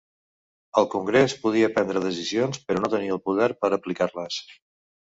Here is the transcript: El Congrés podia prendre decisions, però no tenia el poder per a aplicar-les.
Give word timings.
El 0.81 0.87
Congrés 0.93 1.35
podia 1.43 1.69
prendre 1.77 2.03
decisions, 2.09 2.63
però 2.69 2.83
no 2.87 2.93
tenia 2.97 3.17
el 3.21 3.25
poder 3.31 3.53
per 3.63 3.73
a 3.75 3.81
aplicar-les. 3.81 4.43